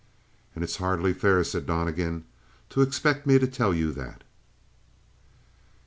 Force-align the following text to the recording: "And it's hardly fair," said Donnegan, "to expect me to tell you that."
"And 0.55 0.63
it's 0.63 0.77
hardly 0.77 1.13
fair," 1.13 1.43
said 1.43 1.67
Donnegan, 1.67 2.25
"to 2.71 2.81
expect 2.81 3.27
me 3.27 3.37
to 3.37 3.45
tell 3.45 3.71
you 3.71 3.91
that." 3.91 4.23